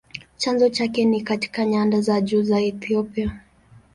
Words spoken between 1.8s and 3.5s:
za juu za Ethiopia.